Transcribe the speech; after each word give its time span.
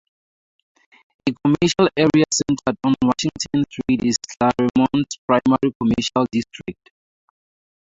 A 1.29 1.31
commercial 1.31 1.87
area 1.95 2.25
centered 2.33 2.75
on 2.83 2.95
Washington 3.03 3.63
Street 3.69 4.03
is 4.03 4.15
Claremont's 4.39 5.17
primary 5.27 5.75
commercial 5.79 6.25
district. 6.31 6.89